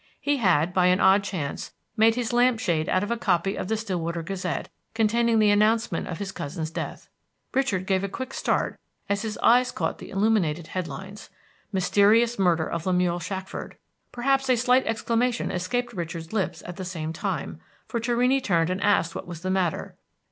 He 0.19 0.37
had, 0.37 0.73
by 0.73 0.87
an 0.87 0.99
odd 0.99 1.23
chance, 1.23 1.73
made 1.95 2.15
his 2.15 2.33
lampshade 2.33 2.89
out 2.89 3.03
of 3.03 3.11
a 3.11 3.17
copy 3.17 3.55
of 3.55 3.67
The 3.67 3.77
Stillwater 3.77 4.23
Gazette 4.23 4.67
containing 4.95 5.37
the 5.37 5.51
announcement 5.51 6.07
of 6.07 6.17
his 6.17 6.31
cousin's 6.31 6.71
death. 6.71 7.07
Richard 7.53 7.85
gave 7.85 8.03
a 8.03 8.09
quick 8.09 8.33
start 8.33 8.79
as 9.09 9.21
his 9.21 9.37
eye 9.43 9.63
caught 9.65 9.99
the 9.99 10.09
illuminated 10.09 10.65
head 10.65 10.87
lines, 10.87 11.29
Mysterious 11.71 12.39
Murder 12.39 12.67
of 12.67 12.87
Lemuel 12.87 13.19
Shackford! 13.19 13.77
Perhaps 14.11 14.49
a 14.49 14.55
slight 14.57 14.87
exclamation 14.87 15.51
escaped 15.51 15.93
Richard's 15.93 16.33
lips 16.33 16.63
at 16.65 16.77
the 16.77 16.83
same 16.83 17.13
time, 17.13 17.59
for 17.87 17.99
Torrini 17.99 18.41
turned 18.41 18.71
and 18.71 18.81
asked 18.81 19.13
what 19.13 19.27
was 19.27 19.41
the 19.41 19.51
matter. 19.51 19.93